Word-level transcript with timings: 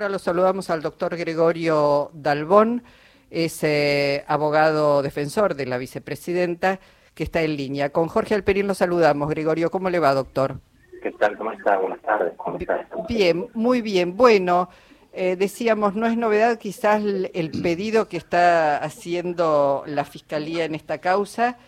Ahora 0.00 0.12
lo 0.12 0.18
saludamos 0.18 0.70
al 0.70 0.80
doctor 0.80 1.14
Gregorio 1.14 2.10
Dalbón, 2.14 2.82
es 3.28 3.62
eh, 3.64 4.24
abogado 4.28 5.02
defensor 5.02 5.54
de 5.54 5.66
la 5.66 5.76
vicepresidenta 5.76 6.80
que 7.14 7.22
está 7.22 7.42
en 7.42 7.54
línea. 7.54 7.90
Con 7.90 8.08
Jorge 8.08 8.34
Alperín 8.34 8.66
lo 8.66 8.72
saludamos. 8.72 9.28
Gregorio, 9.28 9.70
¿cómo 9.70 9.90
le 9.90 9.98
va, 9.98 10.14
doctor? 10.14 10.58
¿Qué 11.02 11.12
tal? 11.12 11.36
¿Cómo 11.36 11.52
está? 11.52 11.76
Buenas 11.76 12.00
tardes. 12.00 12.32
¿Cómo 12.38 12.56
está? 12.56 12.88
Bien, 13.10 13.48
muy 13.52 13.82
bien. 13.82 14.16
Bueno, 14.16 14.70
eh, 15.12 15.36
decíamos, 15.36 15.94
no 15.94 16.06
es 16.06 16.16
novedad 16.16 16.58
quizás 16.58 17.02
el 17.02 17.50
pedido 17.62 18.08
que 18.08 18.16
está 18.16 18.78
haciendo 18.78 19.84
la 19.84 20.06
Fiscalía 20.06 20.64
en 20.64 20.74
esta 20.74 20.96
causa 20.96 21.58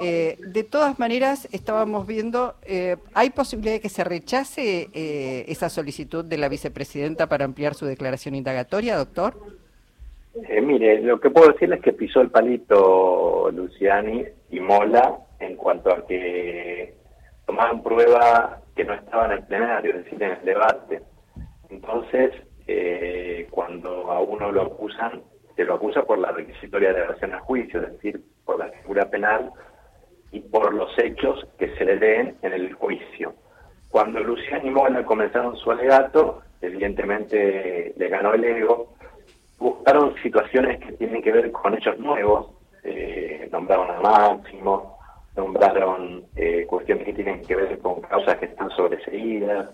eh, 0.00 0.38
de 0.40 0.64
todas 0.64 0.98
maneras, 0.98 1.48
estábamos 1.52 2.06
viendo, 2.06 2.54
eh, 2.64 2.96
¿hay 3.14 3.30
posibilidad 3.30 3.74
de 3.74 3.80
que 3.80 3.88
se 3.88 4.04
rechace 4.04 4.88
eh, 4.92 5.44
esa 5.48 5.68
solicitud 5.68 6.24
de 6.24 6.38
la 6.38 6.48
vicepresidenta 6.48 7.28
para 7.28 7.44
ampliar 7.44 7.74
su 7.74 7.86
declaración 7.86 8.34
indagatoria, 8.34 8.96
doctor? 8.96 9.34
mire, 10.62 11.00
lo 11.00 11.20
que 11.20 11.30
puedo 11.30 11.52
decirle 11.52 11.76
es 11.76 11.82
que 11.82 11.92
pisó 11.92 12.20
el 12.20 12.28
palito 12.28 13.52
Luciani 13.52 14.24
y 14.50 14.58
Mola 14.58 15.16
en 15.38 15.54
cuanto 15.54 15.92
a 15.92 16.04
que 16.08 16.92
tomaban 17.46 17.84
prueba 17.84 18.60
que 18.74 18.82
no 18.82 18.94
estaban 18.94 19.30
en 19.30 19.38
el 19.38 19.44
plenario, 19.44 19.92
es 19.94 20.04
decir, 20.04 20.20
en 20.20 20.32
el 20.32 20.44
debate. 20.44 21.02
Entonces, 21.70 22.32
cuando 23.50 24.10
a 24.10 24.20
uno 24.22 24.50
lo 24.50 24.62
acusan, 24.62 25.22
se 25.54 25.62
lo 25.62 25.74
acusa 25.74 26.02
por 26.02 26.18
la 26.18 26.32
requisitoria 26.32 26.92
de 26.92 27.04
evasión 27.04 27.32
a 27.34 27.38
juicio, 27.38 27.80
es 27.80 27.92
decir, 27.92 28.20
por 28.54 28.64
la 28.64 28.72
figura 28.72 29.10
penal 29.10 29.50
y 30.30 30.38
por 30.38 30.72
los 30.72 30.96
hechos 30.98 31.44
que 31.58 31.74
se 31.74 31.84
le 31.84 31.98
den 31.98 32.36
en 32.42 32.52
el 32.52 32.72
juicio. 32.74 33.34
Cuando 33.88 34.20
Luciano 34.20 34.64
y 34.64 34.70
Mola 34.70 35.04
comenzaron 35.04 35.56
su 35.56 35.72
alegato, 35.72 36.42
evidentemente 36.60 37.92
le 37.96 38.08
ganó 38.08 38.32
el 38.34 38.44
ego, 38.44 38.94
buscaron 39.58 40.14
situaciones 40.22 40.78
que 40.78 40.92
tienen 40.92 41.20
que 41.20 41.32
ver 41.32 41.50
con 41.50 41.74
hechos 41.74 41.98
nuevos, 41.98 42.52
eh, 42.84 43.48
nombraron 43.50 43.90
a 43.90 44.00
Máximo, 44.00 44.98
nombraron 45.36 46.24
eh, 46.36 46.64
cuestiones 46.68 47.06
que 47.06 47.12
tienen 47.12 47.42
que 47.42 47.56
ver 47.56 47.78
con 47.80 48.02
causas 48.02 48.36
que 48.36 48.46
están 48.46 48.70
sobreseídas, 48.70 49.68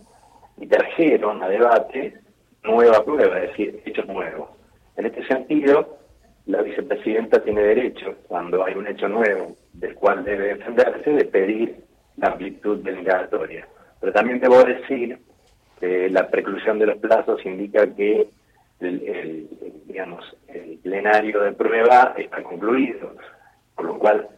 y 0.56 0.66
trajeron 0.66 1.42
a 1.42 1.48
debate 1.48 2.14
nueva 2.62 3.04
prueba, 3.04 3.40
es 3.40 3.50
decir, 3.50 3.82
hechos 3.84 4.06
nuevos. 4.06 4.48
En 4.96 5.04
este 5.04 5.26
sentido, 5.26 5.99
la 6.50 6.62
vicepresidenta 6.62 7.42
tiene 7.42 7.62
derecho, 7.62 8.16
cuando 8.26 8.64
hay 8.64 8.74
un 8.74 8.86
hecho 8.86 9.08
nuevo 9.08 9.56
del 9.72 9.94
cual 9.94 10.24
debe 10.24 10.54
defenderse, 10.54 11.10
de 11.10 11.24
pedir 11.24 11.76
la 12.16 12.28
amplitud 12.28 12.78
denegatoria. 12.78 13.66
Pero 14.00 14.12
también 14.12 14.40
debo 14.40 14.62
decir 14.64 15.18
que 15.78 16.10
la 16.10 16.28
preclusión 16.28 16.78
de 16.78 16.86
los 16.86 16.98
plazos 16.98 17.44
indica 17.46 17.86
que 17.94 18.28
el, 18.80 19.48
digamos, 19.86 20.24
el 20.48 20.78
plenario 20.82 21.42
de 21.42 21.52
prueba 21.52 22.14
está 22.16 22.42
concluido, 22.42 23.14
por 23.76 23.84
lo 23.86 23.98
cual 23.98 24.28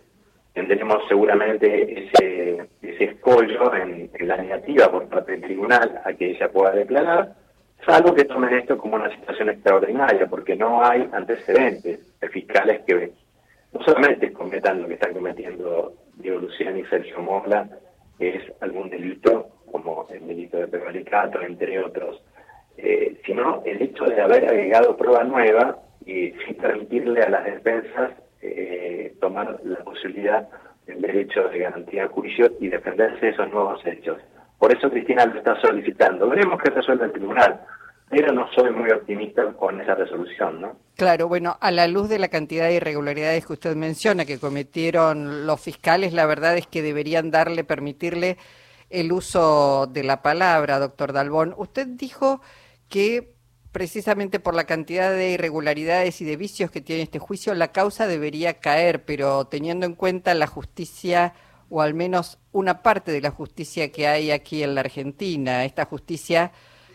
tendremos 0.52 0.98
seguramente 1.08 2.04
ese 2.04 3.04
escollo 3.04 3.74
en 3.74 4.10
la 4.20 4.36
negativa 4.36 4.90
por 4.90 5.08
parte 5.08 5.32
del 5.32 5.42
tribunal 5.42 6.00
a 6.04 6.12
que 6.12 6.32
ella 6.32 6.50
pueda 6.50 6.72
declarar, 6.72 7.34
salvo 7.84 8.14
que 8.14 8.24
tomen 8.24 8.54
esto 8.54 8.78
como 8.78 8.96
una 8.96 9.10
situación 9.10 9.50
extraordinaria, 9.50 10.26
porque 10.26 10.56
no 10.56 10.84
hay 10.84 11.08
antecedentes 11.12 12.00
de 12.20 12.28
fiscales 12.28 12.82
que 12.86 13.12
no 13.72 13.82
solamente 13.82 14.32
cometan 14.32 14.82
lo 14.82 14.88
que 14.88 14.94
están 14.94 15.14
cometiendo 15.14 15.94
Diego 16.14 16.40
Luciano 16.40 16.78
y 16.78 16.84
Sergio 16.86 17.20
Morla, 17.20 17.68
que 18.18 18.36
es 18.36 18.42
algún 18.60 18.90
delito, 18.90 19.48
como 19.70 20.06
el 20.10 20.26
delito 20.26 20.58
de 20.58 20.68
prevaricato, 20.68 21.40
entre 21.40 21.80
otros, 21.80 22.22
eh, 22.76 23.20
sino 23.24 23.62
el 23.64 23.82
hecho 23.82 24.04
de 24.04 24.20
haber 24.20 24.44
agregado 24.44 24.96
prueba 24.96 25.24
nueva 25.24 25.78
y 26.04 26.32
sin 26.44 26.54
permitirle 26.56 27.22
a 27.22 27.30
las 27.30 27.44
defensas 27.44 28.12
eh, 28.40 29.14
tomar 29.20 29.60
la 29.64 29.76
posibilidad 29.84 30.48
del 30.86 31.00
derecho 31.00 31.48
de 31.48 31.58
garantía 31.58 32.08
juicio 32.08 32.52
y 32.60 32.68
defenderse 32.68 33.26
de 33.26 33.32
esos 33.32 33.50
nuevos 33.52 33.84
hechos. 33.86 34.18
Por 34.58 34.76
eso 34.76 34.90
Cristina 34.90 35.26
lo 35.26 35.38
está 35.38 35.60
solicitando. 35.60 36.28
Veremos 36.28 36.60
qué 36.62 36.70
resuelve 36.70 37.06
el 37.06 37.12
tribunal 37.12 37.60
pero 38.12 38.30
no 38.30 38.46
soy 38.54 38.70
muy 38.72 38.90
optimista 38.90 39.42
con 39.54 39.80
esa 39.80 39.94
resolución, 39.94 40.60
¿no? 40.60 40.76
Claro, 40.96 41.28
bueno, 41.28 41.56
a 41.62 41.70
la 41.70 41.86
luz 41.86 42.10
de 42.10 42.18
la 42.18 42.28
cantidad 42.28 42.66
de 42.66 42.74
irregularidades 42.74 43.46
que 43.46 43.54
usted 43.54 43.74
menciona 43.74 44.26
que 44.26 44.38
cometieron 44.38 45.46
los 45.46 45.58
fiscales, 45.58 46.12
la 46.12 46.26
verdad 46.26 46.58
es 46.58 46.66
que 46.66 46.82
deberían 46.82 47.30
darle, 47.30 47.64
permitirle 47.64 48.36
el 48.90 49.12
uso 49.12 49.86
de 49.86 50.04
la 50.04 50.20
palabra, 50.20 50.78
doctor 50.78 51.14
Dalbón. 51.14 51.54
Usted 51.56 51.86
dijo 51.86 52.42
que 52.90 53.34
precisamente 53.72 54.40
por 54.40 54.54
la 54.54 54.64
cantidad 54.64 55.10
de 55.10 55.30
irregularidades 55.30 56.20
y 56.20 56.26
de 56.26 56.36
vicios 56.36 56.70
que 56.70 56.82
tiene 56.82 57.00
este 57.00 57.18
juicio, 57.18 57.54
la 57.54 57.72
causa 57.72 58.06
debería 58.06 58.60
caer, 58.60 59.06
pero 59.06 59.46
teniendo 59.46 59.86
en 59.86 59.94
cuenta 59.94 60.34
la 60.34 60.46
justicia 60.46 61.32
o 61.70 61.80
al 61.80 61.94
menos 61.94 62.38
una 62.52 62.82
parte 62.82 63.10
de 63.10 63.22
la 63.22 63.30
justicia 63.30 63.90
que 63.90 64.06
hay 64.06 64.32
aquí 64.32 64.62
en 64.62 64.74
la 64.74 64.82
Argentina, 64.82 65.64
esta 65.64 65.86
justicia 65.86 66.52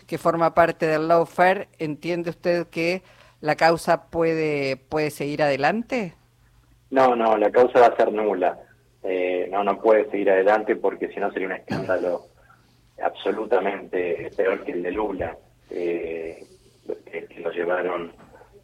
que 0.08 0.18
forma 0.18 0.54
parte 0.54 0.88
del 0.88 1.08
lawfare, 1.08 1.68
¿entiende 1.78 2.30
usted 2.30 2.68
que 2.68 3.04
la 3.42 3.56
causa 3.56 4.10
puede, 4.10 4.78
puede 4.78 5.12
seguir 5.12 5.44
adelante? 5.44 6.16
No, 6.90 7.16
no, 7.16 7.38
la 7.38 7.52
causa 7.52 7.82
va 7.82 7.88
a 7.88 7.96
ser 7.98 8.12
nula. 8.14 8.58
Eh, 9.04 9.48
no, 9.52 9.64
no 9.64 9.80
puede 9.80 10.10
seguir 10.10 10.32
adelante 10.32 10.76
porque 10.76 11.10
si 11.10 11.20
no 11.20 11.32
sería 11.32 11.48
un 11.48 11.54
escándalo 11.54 12.26
absolutamente 13.04 14.32
peor 14.36 14.64
que 14.64 14.72
el 14.72 14.84
de 14.84 14.92
Lula, 14.92 15.38
eh, 15.70 16.44
que, 17.06 17.40
lo 17.40 17.52
llevaron 17.52 18.12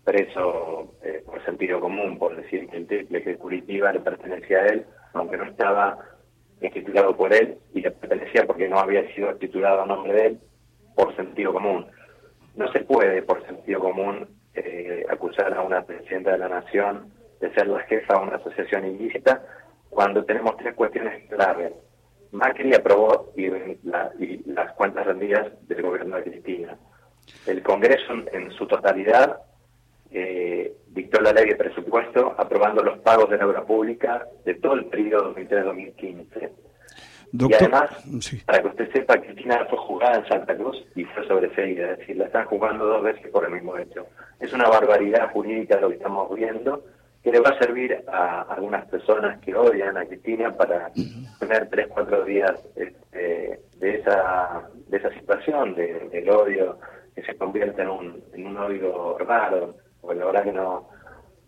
preso 0.03 0.95
eh, 1.03 1.23
por 1.25 1.43
sentido 1.45 1.79
común, 1.79 2.17
por 2.17 2.35
decir 2.35 2.67
que 2.69 2.77
el 2.77 2.87
triple 2.87 3.21
que 3.21 3.37
Curitiba 3.37 3.91
le 3.91 3.99
pertenecía 3.99 4.59
a 4.59 4.67
él, 4.67 4.85
aunque 5.13 5.37
no 5.37 5.45
estaba 5.45 5.97
titulado 6.73 7.15
por 7.15 7.33
él, 7.33 7.57
y 7.73 7.81
le 7.81 7.91
pertenecía 7.91 8.45
porque 8.47 8.69
no 8.69 8.79
había 8.79 9.05
sido 9.13 9.35
titulado 9.35 9.81
a 9.81 9.85
nombre 9.85 10.13
de 10.13 10.25
él, 10.27 10.39
por 10.95 11.15
sentido 11.15 11.53
común. 11.53 11.85
No 12.55 12.71
se 12.71 12.81
puede, 12.81 13.21
por 13.23 13.45
sentido 13.45 13.79
común, 13.79 14.27
eh, 14.53 15.05
acusar 15.09 15.53
a 15.53 15.61
una 15.61 15.83
presidenta 15.83 16.31
de 16.31 16.37
la 16.37 16.49
Nación 16.49 17.11
de 17.39 17.53
ser 17.53 17.67
la 17.67 17.79
jefa 17.81 18.13
de 18.13 18.19
una 18.19 18.35
asociación 18.35 18.85
ilícita 18.85 19.43
cuando 19.89 20.23
tenemos 20.23 20.55
tres 20.57 20.75
cuestiones 20.75 21.27
claves. 21.29 21.73
Macri 22.31 22.73
aprobó 22.73 23.31
y, 23.35 23.49
las 24.45 24.73
cuentas 24.73 25.05
rendidas 25.05 25.51
del 25.67 25.81
gobierno 25.81 26.17
de 26.17 26.23
Cristina. 26.23 26.77
El 27.45 27.61
Congreso 27.61 28.13
en 28.31 28.51
su 28.51 28.65
totalidad 28.67 29.39
eh, 30.11 30.73
dictó 30.87 31.21
la 31.21 31.31
ley 31.31 31.45
de 31.45 31.55
presupuesto 31.55 32.35
aprobando 32.37 32.83
los 32.83 32.99
pagos 32.99 33.29
de 33.29 33.37
la 33.37 33.47
obra 33.47 33.63
pública 33.63 34.27
de 34.45 34.55
todo 34.55 34.73
el 34.73 34.85
periodo 34.85 35.35
2003-2015 35.35 36.51
y 37.33 37.53
además, 37.53 37.89
para 38.45 38.61
que 38.61 38.67
usted 38.67 38.91
sepa, 38.93 39.17
Cristina 39.17 39.65
fue 39.67 39.79
jugada 39.79 40.17
en 40.17 40.27
Santa 40.27 40.55
Cruz 40.55 40.85
y 40.95 41.03
fue 41.03 41.27
sobreseída, 41.27 41.91
es 41.91 41.99
decir, 41.99 42.17
la 42.17 42.25
están 42.25 42.45
jugando 42.45 42.85
dos 42.85 43.01
veces 43.01 43.27
por 43.31 43.43
el 43.45 43.51
mismo 43.51 43.75
hecho. 43.75 44.05
Es 44.39 44.53
una 44.53 44.69
barbaridad 44.69 45.31
jurídica 45.31 45.79
lo 45.79 45.89
que 45.89 45.95
estamos 45.95 46.33
viendo, 46.35 46.83
que 47.23 47.31
le 47.31 47.39
va 47.39 47.49
a 47.49 47.57
servir 47.57 48.03
a 48.07 48.41
algunas 48.41 48.85
personas 48.85 49.39
que 49.39 49.55
odian 49.55 49.97
a 49.97 50.05
Cristina 50.05 50.55
para 50.55 50.91
tener 51.39 51.69
tres, 51.69 51.87
cuatro 51.89 52.23
días 52.23 52.53
este, 52.75 53.61
de 53.77 53.95
esa 53.95 54.69
de 54.87 54.97
esa 54.97 55.09
situación, 55.09 55.73
del 55.73 56.29
odio 56.29 56.77
que 57.15 57.23
se 57.23 57.35
convierte 57.35 57.81
en 57.81 57.89
un, 57.89 58.23
en 58.33 58.45
un 58.45 58.57
odio 58.57 59.17
raro, 59.17 59.73
porque 60.01 60.19
la 60.19 60.25
verdad 60.25 60.43
que 60.43 60.51
no, 60.51 60.89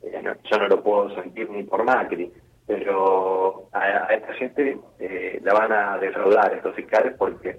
eh, 0.01 0.19
no, 0.23 0.33
yo 0.49 0.57
no 0.57 0.67
lo 0.67 0.81
puedo 0.81 1.13
sentir 1.13 1.49
ni 1.49 1.63
por 1.63 1.83
Macri 1.83 2.31
pero 2.67 3.69
a, 3.71 4.13
esta 4.13 4.33
gente 4.33 4.77
eh, 4.99 5.39
la 5.43 5.53
van 5.53 5.71
a 5.71 5.97
defraudar 5.97 6.53
estos 6.53 6.75
fiscales 6.75 7.13
porque 7.17 7.57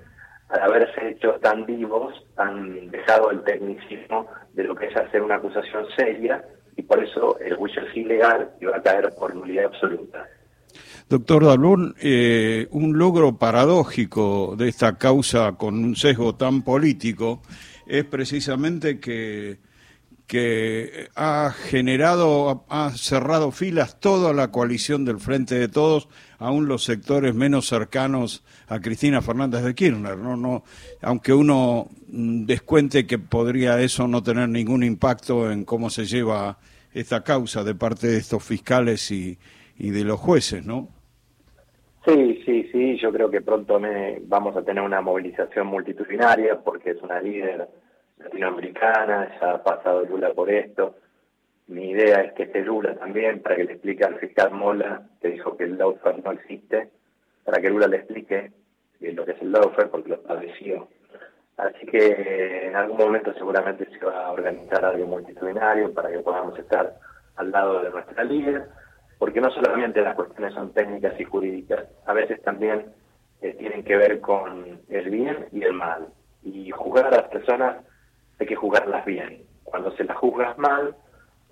al 0.48 0.62
haberse 0.62 1.10
hecho 1.10 1.32
tan 1.42 1.66
vivos 1.66 2.14
han 2.36 2.90
dejado 2.90 3.30
el 3.30 3.42
tecnicismo 3.42 4.26
de 4.52 4.64
lo 4.64 4.74
que 4.74 4.86
es 4.86 4.96
hacer 4.96 5.22
una 5.22 5.36
acusación 5.36 5.86
seria 5.96 6.44
y 6.76 6.82
por 6.82 7.02
eso 7.02 7.38
el 7.40 7.56
juicio 7.56 7.82
es 7.82 7.96
ilegal 7.96 8.50
y 8.60 8.66
va 8.66 8.76
a 8.76 8.82
caer 8.82 9.12
por 9.18 9.34
nulidad 9.34 9.66
absoluta. 9.66 10.26
Doctor 11.08 11.44
Dalún, 11.44 11.94
eh, 12.02 12.66
un 12.70 12.98
logro 12.98 13.36
paradójico 13.38 14.56
de 14.56 14.68
esta 14.68 14.98
causa 14.98 15.52
con 15.56 15.74
un 15.76 15.96
sesgo 15.96 16.34
tan 16.34 16.62
político 16.62 17.42
es 17.86 18.04
precisamente 18.04 18.98
que 18.98 19.58
que 20.26 21.08
ha 21.14 21.52
generado, 21.52 22.64
ha 22.68 22.90
cerrado 22.90 23.52
filas 23.52 24.00
toda 24.00 24.32
la 24.32 24.50
coalición 24.50 25.04
del 25.04 25.18
Frente 25.18 25.54
de 25.54 25.68
Todos, 25.68 26.08
aún 26.38 26.66
los 26.66 26.84
sectores 26.84 27.34
menos 27.34 27.68
cercanos 27.68 28.44
a 28.66 28.80
Cristina 28.80 29.22
Fernández 29.22 29.62
de 29.62 29.74
Kirchner. 29.74 30.18
No, 30.18 30.36
no, 30.36 30.64
aunque 31.00 31.32
uno 31.32 31.88
mm, 32.08 32.44
descuente 32.44 33.06
que 33.06 33.18
podría 33.18 33.80
eso 33.80 34.08
no 34.08 34.22
tener 34.22 34.48
ningún 34.48 34.82
impacto 34.82 35.50
en 35.50 35.64
cómo 35.64 35.90
se 35.90 36.06
lleva 36.06 36.58
esta 36.92 37.22
causa 37.22 37.62
de 37.62 37.74
parte 37.74 38.08
de 38.08 38.16
estos 38.16 38.42
fiscales 38.42 39.10
y, 39.10 39.38
y 39.78 39.90
de 39.90 40.04
los 40.04 40.18
jueces, 40.18 40.64
¿no? 40.64 40.88
Sí, 42.04 42.42
sí, 42.44 42.68
sí. 42.72 42.96
Yo 42.98 43.12
creo 43.12 43.30
que 43.30 43.40
pronto 43.40 43.80
vamos 44.22 44.56
a 44.56 44.62
tener 44.62 44.82
una 44.82 45.00
movilización 45.00 45.66
multitudinaria 45.66 46.58
porque 46.62 46.90
es 46.90 47.02
una 47.02 47.20
líder 47.20 47.68
latinoamericana, 48.18 49.38
ya 49.40 49.52
ha 49.52 49.62
pasado 49.62 50.04
Lula 50.04 50.32
por 50.32 50.50
esto. 50.50 50.96
Mi 51.68 51.90
idea 51.90 52.20
es 52.22 52.32
que 52.34 52.44
esté 52.44 52.62
Lula 52.62 52.94
también, 52.94 53.40
para 53.40 53.56
que 53.56 53.64
le 53.64 53.72
explique 53.72 54.04
al 54.04 54.18
fiscal 54.18 54.52
Mola, 54.52 55.02
que 55.20 55.28
dijo 55.28 55.56
que 55.56 55.64
el 55.64 55.76
lawfare 55.76 56.22
no 56.22 56.32
existe, 56.32 56.90
para 57.44 57.60
que 57.60 57.70
Lula 57.70 57.88
le 57.88 57.98
explique 57.98 58.52
lo 59.00 59.24
que 59.24 59.32
es 59.32 59.42
el 59.42 59.52
lawfare, 59.52 59.88
porque 59.88 60.10
lo 60.10 60.22
padeció. 60.22 60.88
Así 61.56 61.86
que 61.86 62.66
en 62.66 62.76
algún 62.76 62.98
momento 62.98 63.32
seguramente 63.34 63.88
se 63.90 64.04
va 64.04 64.26
a 64.26 64.32
organizar 64.32 64.84
algo 64.84 65.06
multitudinario 65.06 65.92
para 65.92 66.10
que 66.10 66.18
podamos 66.18 66.58
estar 66.58 66.94
al 67.36 67.50
lado 67.50 67.82
de 67.82 67.90
nuestra 67.90 68.24
líder, 68.24 68.68
porque 69.18 69.40
no 69.40 69.50
solamente 69.50 70.02
las 70.02 70.14
cuestiones 70.14 70.52
son 70.54 70.72
técnicas 70.72 71.18
y 71.18 71.24
jurídicas, 71.24 71.86
a 72.04 72.12
veces 72.12 72.42
también 72.42 72.92
eh, 73.40 73.54
tienen 73.58 73.82
que 73.84 73.96
ver 73.96 74.20
con 74.20 74.80
el 74.88 75.10
bien 75.10 75.46
y 75.52 75.62
el 75.62 75.72
mal. 75.72 76.08
Y 76.42 76.70
juzgar 76.70 77.06
a 77.06 77.22
las 77.22 77.28
personas 77.28 77.76
hay 78.38 78.46
que 78.46 78.56
juzgarlas 78.56 79.04
bien. 79.04 79.42
Cuando 79.64 79.90
se 79.96 80.04
las 80.04 80.16
juzgas 80.16 80.56
mal, 80.58 80.94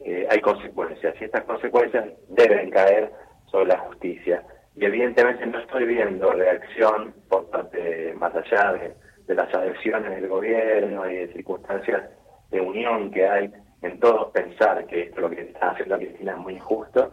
eh, 0.05 0.27
hay 0.31 0.41
consecuencias, 0.41 1.15
y 1.21 1.25
estas 1.25 1.45
consecuencias 1.45 2.07
deben 2.29 2.71
caer 2.71 3.11
sobre 3.47 3.67
la 3.67 3.79
justicia. 3.79 4.43
Y 4.77 4.85
evidentemente 4.85 5.47
no 5.47 5.59
estoy 5.61 5.85
viendo 5.87 6.33
reacción 6.33 7.15
por 7.29 7.49
parte, 7.51 8.15
más 8.15 8.35
allá 8.35 8.73
de, 8.73 8.95
de 9.27 9.35
las 9.35 9.53
adhesiones 9.55 10.11
del 10.11 10.29
gobierno 10.29 11.09
y 11.11 11.17
de 11.17 11.33
circunstancias 11.33 12.03
de 12.51 12.61
unión 12.61 13.11
que 13.11 13.27
hay 13.27 13.53
en 13.83 14.01
todos 14.01 14.31
pensar 14.33 14.87
que 14.87 15.03
esto 15.03 15.21
lo 15.21 15.31
que 15.31 15.43
está 15.43 15.71
haciendo 15.71 15.99
Cristina 15.99 16.33
es 16.33 16.39
muy 16.39 16.55
injusto, 16.55 17.13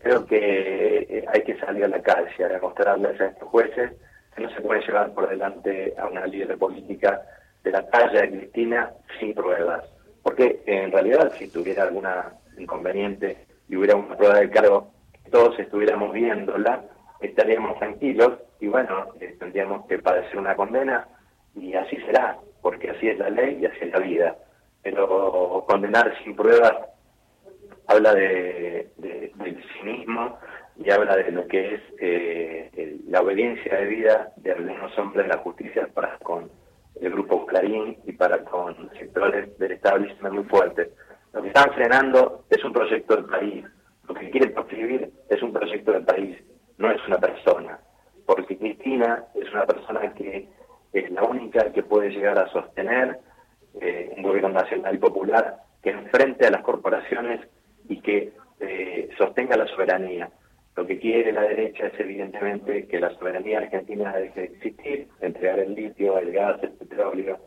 creo 0.00 0.24
que 0.26 1.06
eh, 1.08 1.24
hay 1.32 1.42
que 1.42 1.58
salir 1.58 1.84
a 1.84 1.88
la 1.88 2.02
calle 2.02 2.44
a 2.44 2.48
demostrarles 2.48 3.20
a 3.20 3.26
estos 3.26 3.48
jueces 3.48 3.92
que 4.34 4.42
no 4.42 4.50
se 4.50 4.60
puede 4.60 4.82
llevar 4.82 5.12
por 5.12 5.28
delante 5.28 5.94
a 5.98 6.06
una 6.06 6.26
líder 6.26 6.56
política 6.58 7.22
de 7.62 7.70
la 7.70 7.86
talla 7.88 8.22
de 8.22 8.30
Cristina 8.30 8.92
sin 9.18 9.34
pruebas. 9.34 9.84
Porque 10.22 10.62
en 10.66 10.92
realidad 10.92 11.32
si 11.38 11.48
tuviera 11.48 11.84
alguna 11.84 12.32
inconveniente 12.58 13.46
y 13.68 13.76
hubiera 13.76 13.96
una 13.96 14.16
prueba 14.16 14.40
de 14.40 14.50
cargo, 14.50 14.92
todos 15.30 15.58
estuviéramos 15.58 16.12
viéndola, 16.12 16.84
estaríamos 17.20 17.78
tranquilos 17.78 18.38
y 18.60 18.66
bueno, 18.66 19.06
eh, 19.20 19.36
tendríamos 19.38 19.86
que 19.86 19.98
padecer 19.98 20.38
una 20.38 20.56
condena 20.56 21.06
y 21.54 21.74
así 21.74 21.96
será, 22.06 22.38
porque 22.62 22.90
así 22.90 23.08
es 23.08 23.18
la 23.18 23.30
ley 23.30 23.58
y 23.60 23.66
así 23.66 23.78
es 23.82 23.92
la 23.92 24.00
vida. 24.00 24.36
Pero 24.82 25.64
condenar 25.68 26.12
sin 26.24 26.34
pruebas 26.34 26.74
habla 27.86 28.14
de, 28.14 28.88
del 28.96 29.64
cinismo 29.74 30.38
y 30.76 30.90
habla 30.90 31.16
de 31.16 31.32
lo 31.32 31.46
que 31.46 31.74
es 31.74 31.80
eh, 31.98 32.98
la 33.08 33.20
obediencia 33.20 33.76
de 33.76 33.86
vida 33.86 34.32
de 34.36 34.52
algunos 34.52 34.96
hombres 34.98 35.26
de 35.26 35.34
la 35.34 35.40
justicia 35.40 35.88
para 35.92 36.16
con 36.18 36.50
el 37.00 37.12
grupo 37.12 37.46
Clarín 37.46 37.96
y 38.04 38.12
para 38.12 38.44
con 38.44 38.90
sectores 38.98 39.56
del 39.58 39.72
establishment 39.72 40.34
muy 40.34 40.44
fuertes. 40.44 40.88
Lo 41.32 41.42
que 41.42 41.48
están 41.48 41.72
frenando 41.72 42.44
es 42.50 42.62
un 42.64 42.72
proyecto 42.72 43.16
del 43.16 43.24
país. 43.24 43.64
Lo 44.08 44.14
que 44.14 44.30
quieren 44.30 44.52
proscribir 44.52 45.10
es 45.28 45.42
un 45.42 45.52
proyecto 45.52 45.92
del 45.92 46.04
país, 46.04 46.36
no 46.78 46.90
es 46.90 47.00
una 47.06 47.18
persona. 47.18 47.78
Porque 48.26 48.58
Cristina 48.58 49.24
es 49.34 49.50
una 49.52 49.64
persona 49.64 50.12
que 50.14 50.48
es 50.92 51.10
la 51.10 51.22
única 51.22 51.72
que 51.72 51.82
puede 51.82 52.10
llegar 52.10 52.38
a 52.38 52.48
sostener 52.48 53.18
eh, 53.80 54.12
un 54.16 54.22
gobierno 54.22 54.50
nacional 54.50 54.94
y 54.94 54.98
popular 54.98 55.58
que 55.82 55.90
enfrente 55.90 56.46
a 56.46 56.50
las 56.50 56.62
corporaciones 56.62 57.40
y 57.88 58.00
que 58.00 58.32
eh, 58.58 59.08
sostenga 59.16 59.56
la 59.56 59.66
soberanía. 59.68 60.30
Lo 60.76 60.86
que 60.86 60.98
quiere 60.98 61.32
la 61.32 61.42
derecha 61.42 61.86
es 61.86 62.00
evidentemente 62.00 62.86
que 62.86 63.00
la 63.00 63.10
soberanía 63.18 63.58
argentina 63.58 64.16
deje 64.16 64.40
de 64.40 64.46
existir, 64.46 65.08
entregar 65.20 65.58
el 65.58 65.74
litio, 65.74 66.18
el 66.18 66.32
gas, 66.32 66.62
el 66.62 66.70
petróleo, 66.70 67.38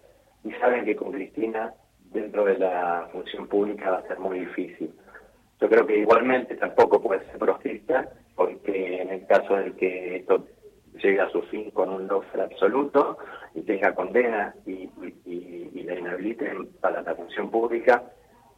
y 0.44 0.52
saben 0.54 0.86
que 0.86 0.96
con 0.96 1.12
Cristina 1.12 1.74
dentro 2.12 2.46
de 2.46 2.58
la 2.60 3.08
función 3.12 3.48
pública 3.48 3.92
va 3.92 3.98
a 4.00 4.08
ser 4.08 4.20
muy 4.20 4.40
difícil. 4.40 4.94
Yo 5.60 5.70
creo 5.70 5.88
que 5.88 5.98
igualmente 5.98 6.56
tampoco 6.56 7.02
puede 7.02 7.25
ser 7.25 7.38
proscripta, 7.38 8.10
porque 8.36 9.02
en 9.02 9.10
el 9.10 9.25
caso 9.25 9.56
de 9.56 9.72
que 9.74 10.18
esto 10.18 10.46
llegue 11.02 11.22
a 11.22 11.30
su 11.30 11.42
fin 11.44 11.72
con 11.72 11.90
un 11.90 12.08
lawfare 12.08 12.44
absoluto 12.44 13.18
y 13.56 13.62
tenga 13.62 13.96
condena 13.96 14.54
y, 14.66 14.90
la 15.84 15.96
inhabiliten 15.96 16.70
para 16.80 17.02
la 17.02 17.16
función 17.16 17.52
pública, 17.52 18.04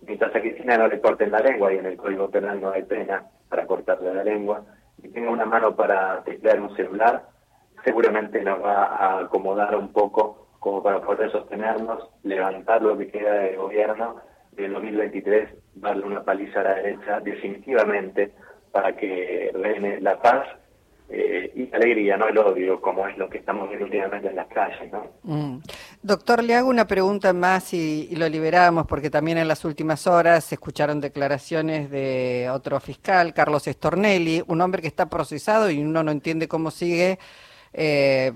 mientras 0.05 0.35
a 0.35 0.39
Cristina 0.39 0.77
no 0.77 0.87
le 0.87 0.99
corten 0.99 1.31
la 1.31 1.39
lengua 1.39 1.73
y 1.73 1.77
en 1.77 1.87
el 1.87 1.97
Código 1.97 2.29
Penal 2.29 2.61
no 2.61 2.71
hay 2.71 2.83
pena 2.83 3.25
para 3.49 3.65
cortarle 3.65 4.13
la 4.13 4.23
lengua, 4.23 4.63
y 5.03 5.09
tenga 5.09 5.29
una 5.29 5.45
mano 5.45 5.75
para 5.75 6.23
teclear 6.23 6.59
un 6.61 6.75
celular, 6.75 7.27
seguramente 7.83 8.41
nos 8.41 8.63
va 8.63 8.85
a 8.85 9.19
acomodar 9.19 9.75
un 9.75 9.89
poco 9.89 10.47
como 10.59 10.81
para 10.81 10.99
poder 11.01 11.31
sostenernos, 11.31 12.09
levantar 12.23 12.81
lo 12.81 12.97
que 12.97 13.09
queda 13.09 13.33
de 13.33 13.55
gobierno 13.55 14.15
en 14.57 14.73
2023, 14.73 15.49
darle 15.75 16.05
una 16.05 16.23
paliza 16.23 16.61
a 16.61 16.63
la 16.63 16.75
derecha 16.75 17.19
definitivamente 17.19 18.31
para 18.71 18.95
que 18.95 19.51
reine 19.53 20.01
la 20.01 20.19
paz 20.19 20.47
eh, 21.09 21.51
y 21.55 21.75
alegría, 21.75 22.17
no 22.17 22.27
el 22.27 22.37
odio, 22.37 22.81
como 22.81 23.07
es 23.07 23.15
lo 23.17 23.29
que 23.29 23.37
estamos 23.37 23.67
viendo 23.67 23.85
últimamente 23.85 24.27
en 24.27 24.35
las 24.35 24.47
calles. 24.47 24.91
¿no? 24.91 25.05
Mm. 25.23 25.57
Doctor, 26.05 26.43
le 26.43 26.53
hago 26.53 26.69
una 26.69 26.85
pregunta 26.85 27.33
más 27.33 27.73
y, 27.73 28.15
lo 28.15 28.29
liberamos, 28.29 28.85
porque 28.85 29.09
también 29.09 29.39
en 29.39 29.47
las 29.47 29.65
últimas 29.65 30.05
horas 30.05 30.43
se 30.43 30.53
escucharon 30.53 31.01
declaraciones 31.01 31.89
de 31.89 32.47
otro 32.53 32.79
fiscal, 32.79 33.33
Carlos 33.33 33.65
Estornelli, 33.65 34.43
un 34.45 34.61
hombre 34.61 34.83
que 34.83 34.87
está 34.87 35.09
procesado 35.09 35.71
y 35.71 35.79
uno 35.79 36.03
no 36.03 36.11
entiende 36.11 36.47
cómo 36.47 36.69
sigue. 36.69 37.17
Eh, 37.73 38.31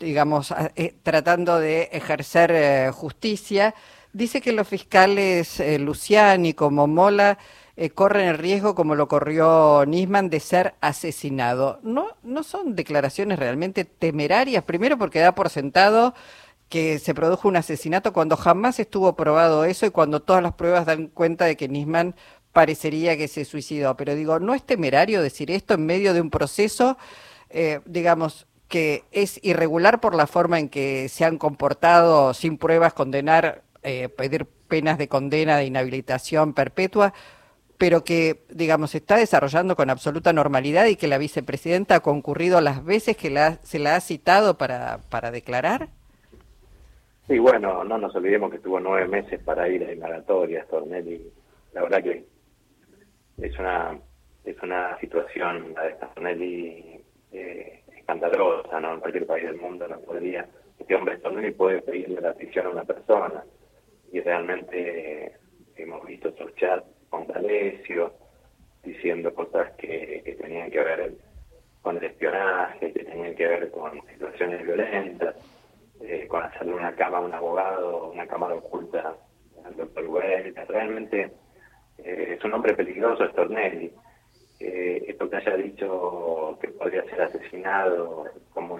digamos, 0.00 0.52
eh, 0.74 0.96
tratando 1.04 1.60
de 1.60 1.90
ejercer 1.92 2.90
justicia, 2.90 3.72
dice 4.12 4.40
que 4.40 4.50
los 4.50 4.66
fiscales 4.66 5.62
Luciani 5.78 6.54
como 6.54 6.88
Mola 6.88 7.38
eh, 7.76 7.90
corren 7.90 8.28
el 8.28 8.36
riesgo, 8.38 8.74
como 8.74 8.94
lo 8.94 9.08
corrió 9.08 9.84
Nisman, 9.86 10.28
de 10.28 10.40
ser 10.40 10.74
asesinado. 10.80 11.78
¿No, 11.82 12.08
¿No 12.22 12.42
son 12.42 12.74
declaraciones 12.74 13.38
realmente 13.38 13.84
temerarias? 13.84 14.64
Primero 14.64 14.98
porque 14.98 15.20
da 15.20 15.34
por 15.34 15.48
sentado 15.48 16.14
que 16.72 16.98
se 16.98 17.12
produjo 17.12 17.48
un 17.48 17.56
asesinato 17.56 18.14
cuando 18.14 18.34
jamás 18.34 18.80
estuvo 18.80 19.14
probado 19.14 19.64
eso 19.64 19.84
y 19.84 19.90
cuando 19.90 20.22
todas 20.22 20.42
las 20.42 20.54
pruebas 20.54 20.86
dan 20.86 21.08
cuenta 21.08 21.44
de 21.44 21.54
que 21.54 21.68
Nisman 21.68 22.14
parecería 22.54 23.14
que 23.18 23.28
se 23.28 23.44
suicidó. 23.44 23.94
Pero 23.98 24.14
digo, 24.14 24.38
¿no 24.40 24.54
es 24.54 24.62
temerario 24.64 25.20
decir 25.20 25.50
esto 25.50 25.74
en 25.74 25.84
medio 25.84 26.14
de 26.14 26.22
un 26.22 26.30
proceso, 26.30 26.96
eh, 27.50 27.80
digamos, 27.84 28.46
que 28.68 29.04
es 29.12 29.38
irregular 29.42 30.00
por 30.00 30.14
la 30.14 30.26
forma 30.26 30.58
en 30.58 30.70
que 30.70 31.10
se 31.10 31.26
han 31.26 31.36
comportado 31.36 32.32
sin 32.32 32.56
pruebas, 32.56 32.94
condenar, 32.94 33.64
eh, 33.82 34.08
pedir 34.08 34.46
penas 34.46 34.96
de 34.96 35.08
condena, 35.08 35.58
de 35.58 35.66
inhabilitación 35.66 36.54
perpetua? 36.54 37.12
pero 37.76 38.04
que, 38.04 38.44
digamos, 38.48 38.94
está 38.94 39.16
desarrollando 39.16 39.74
con 39.74 39.90
absoluta 39.90 40.32
normalidad 40.32 40.86
y 40.86 40.94
que 40.94 41.08
la 41.08 41.18
vicepresidenta 41.18 41.96
ha 41.96 42.00
concurrido 42.00 42.60
las 42.60 42.84
veces 42.84 43.16
que 43.16 43.58
se 43.64 43.78
la 43.80 43.96
ha 43.96 44.00
citado 44.00 44.56
para, 44.56 45.00
para 45.10 45.32
declarar? 45.32 45.90
Sí, 47.26 47.38
bueno, 47.38 47.84
no 47.84 47.98
nos 47.98 48.14
olvidemos 48.16 48.50
que 48.50 48.58
tuvo 48.58 48.80
nueve 48.80 49.06
meses 49.06 49.40
para 49.44 49.68
ir 49.68 49.84
a 49.84 49.92
indagatoria, 49.92 50.64
Stornelli. 50.64 51.32
La 51.72 51.82
verdad 51.82 52.02
que 52.02 52.24
es 53.38 53.58
una 53.58 53.98
es 54.44 54.60
una 54.60 54.98
situación, 54.98 55.72
la 55.74 55.84
de 55.84 55.94
Stornelli, 55.94 57.00
eh, 57.30 57.82
escandalosa, 57.96 58.80
¿no? 58.80 58.94
En 58.94 59.00
cualquier 59.00 59.26
país 59.26 59.44
del 59.44 59.56
mundo 59.56 59.86
no 59.86 60.00
podría. 60.00 60.48
Este 60.78 60.94
hombre 60.96 61.18
Stornelli 61.18 61.52
puede 61.52 61.80
pedirle 61.82 62.20
la 62.20 62.30
atención 62.30 62.66
a 62.66 62.70
una 62.70 62.84
persona 62.84 63.44
y 64.10 64.20
realmente 64.20 65.32
hemos 65.76 66.04
visto 66.06 66.28
esos 66.28 66.54
chats 66.56 66.86
con 67.08 67.26
D'Alessio, 67.26 68.12
diciendo 68.82 69.32
cosas 69.34 69.70
que, 69.78 70.36
tenían 70.40 70.70
que 70.70 70.80
ver 70.80 71.12
con 71.82 71.96
el 71.96 72.04
espionaje, 72.04 72.92
que 72.92 73.04
tenían 73.04 73.34
que 73.34 73.46
ver 73.46 73.70
con 73.70 74.00
situaciones 74.08 74.64
violentas, 74.64 75.21
eh, 75.21 75.21
una 76.82 76.96
cama 76.96 77.20
un 77.20 77.32
abogado, 77.32 78.10
una 78.10 78.26
cámara 78.26 78.54
oculta 78.56 79.14
al 79.64 79.76
doctor 79.76 80.04
Huelta. 80.06 80.64
Realmente 80.64 81.32
eh, 81.98 82.34
es 82.36 82.44
un 82.44 82.54
hombre 82.54 82.74
peligroso, 82.74 83.24
Stornelli. 83.28 83.92
Eh, 84.58 85.04
esto 85.06 85.30
que 85.30 85.36
haya 85.36 85.56
dicho 85.56 86.58
que 86.60 86.68
podría 86.68 87.04
ser 87.04 87.22
asesinado 87.22 88.24
como 88.52 88.78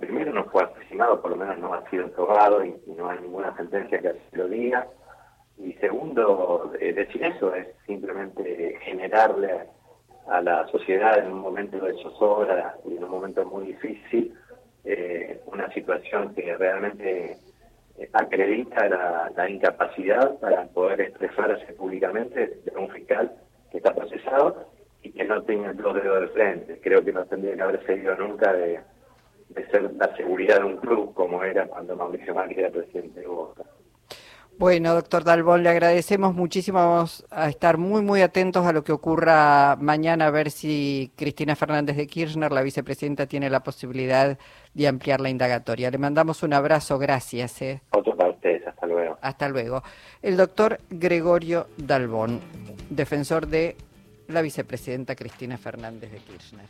primero 0.00 0.32
no 0.32 0.44
fue 0.46 0.64
asesinado, 0.64 1.20
por 1.20 1.30
lo 1.30 1.36
menos 1.36 1.58
no 1.58 1.74
ha 1.74 1.88
sido 1.90 2.10
probado 2.10 2.64
y, 2.64 2.74
y 2.86 2.92
no 2.92 3.08
hay 3.08 3.20
ninguna 3.20 3.56
sentencia 3.56 4.00
que 4.00 4.08
así 4.08 4.20
lo 4.32 4.48
diga. 4.48 4.86
Y 5.58 5.72
segundo, 5.74 6.72
eh, 6.80 6.92
decir 6.92 7.22
eso 7.22 7.54
es 7.54 7.68
simplemente 7.86 8.78
generarle 8.82 9.68
a 10.28 10.40
la 10.40 10.66
sociedad 10.68 11.18
en 11.18 11.32
un 11.32 11.40
momento 11.40 11.78
de 11.78 11.94
zozobra 12.02 12.76
y 12.84 12.96
en 12.96 13.04
un 13.04 13.10
momento 13.10 13.44
muy 13.44 13.68
difícil 13.68 14.34
eh, 14.90 15.42
una 15.44 15.70
situación 15.74 16.34
que 16.34 16.56
realmente 16.56 17.36
eh, 17.98 18.08
acredita 18.14 18.88
la, 19.36 19.50
incapacidad 19.50 20.38
para 20.38 20.64
poder 20.68 21.02
expresarse 21.02 21.74
públicamente 21.74 22.58
de 22.64 22.72
un 22.74 22.88
fiscal 22.88 23.30
que 23.70 23.76
está 23.76 23.94
procesado 23.94 24.70
y 25.02 25.10
que 25.10 25.24
no 25.24 25.42
tenga 25.42 25.74
dos 25.74 25.94
dedos 25.94 26.22
de 26.22 26.28
frente. 26.28 26.80
Creo 26.82 27.04
que 27.04 27.12
no 27.12 27.26
tendría 27.26 27.54
que 27.54 27.62
haber 27.62 27.84
seguido 27.84 28.16
nunca 28.16 28.50
de, 28.54 28.80
ser 29.70 29.92
la 29.92 30.16
seguridad 30.16 30.60
de 30.60 30.64
un 30.64 30.78
club 30.78 31.12
como 31.12 31.44
era 31.44 31.66
cuando 31.66 31.94
Mauricio 31.94 32.34
Macri 32.34 32.60
era 32.60 32.70
presidente 32.70 33.20
de 33.20 33.26
Boca. 33.26 33.64
Bueno, 34.58 34.92
doctor 34.92 35.22
Dalbón, 35.22 35.62
le 35.62 35.68
agradecemos 35.68 36.34
muchísimo. 36.34 36.78
Vamos 36.80 37.24
a 37.30 37.48
estar 37.48 37.78
muy, 37.78 38.02
muy 38.02 38.22
atentos 38.22 38.66
a 38.66 38.72
lo 38.72 38.82
que 38.82 38.90
ocurra 38.90 39.76
mañana, 39.80 40.26
a 40.26 40.30
ver 40.32 40.50
si 40.50 41.12
Cristina 41.14 41.54
Fernández 41.54 41.96
de 41.96 42.08
Kirchner, 42.08 42.50
la 42.50 42.62
vicepresidenta, 42.62 43.26
tiene 43.26 43.50
la 43.50 43.62
posibilidad 43.62 44.36
de 44.74 44.88
ampliar 44.88 45.20
la 45.20 45.30
indagatoria. 45.30 45.92
Le 45.92 45.98
mandamos 45.98 46.42
un 46.42 46.54
abrazo, 46.54 46.98
gracias. 46.98 47.62
¿eh? 47.62 47.80
Otro 47.90 48.16
para 48.16 48.30
ustedes, 48.30 48.66
hasta 48.66 48.84
luego. 48.88 49.16
Hasta 49.20 49.48
luego. 49.48 49.84
El 50.22 50.36
doctor 50.36 50.80
Gregorio 50.90 51.68
Dalbón, 51.76 52.40
defensor 52.90 53.46
de 53.46 53.76
la 54.26 54.42
vicepresidenta 54.42 55.14
Cristina 55.14 55.56
Fernández 55.56 56.10
de 56.10 56.18
Kirchner. 56.18 56.66